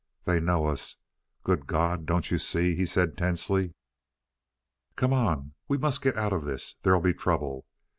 "They 0.25 0.39
know 0.39 0.65
us 0.65 0.97
good 1.43 1.67
God, 1.67 2.07
don't 2.07 2.31
you 2.31 2.39
see?" 2.39 2.73
he 2.75 2.87
said 2.87 3.15
tensely. 3.15 3.75
"Come 4.95 5.13
on. 5.13 5.53
We 5.67 5.77
must 5.77 6.01
get 6.01 6.17
out 6.17 6.33
of 6.33 6.43
this. 6.43 6.75
There'll 6.81 7.01
be 7.01 7.13
trouble." 7.13 7.67